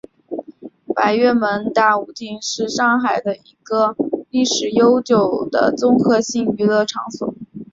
[0.95, 3.95] 百乐门大舞厅是上海的一个
[4.31, 7.35] 历史悠久的综合性娱乐场所。